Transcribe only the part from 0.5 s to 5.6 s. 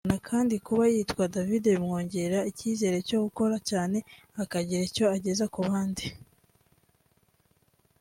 kuba yitwa David bimwongerera icyizere cyo gukora cyane akagira icyo ageza ku